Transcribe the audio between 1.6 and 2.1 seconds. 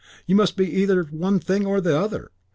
or the